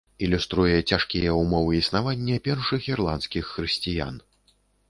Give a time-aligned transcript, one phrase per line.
[0.27, 4.15] Ілюструе цяжкія ўмовы існавання першых ірландскіх хрысціян.